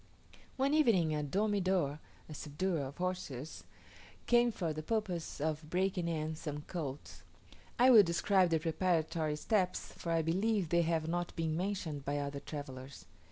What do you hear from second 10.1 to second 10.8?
I believe